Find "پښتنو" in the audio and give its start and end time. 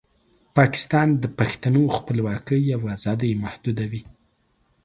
1.39-1.81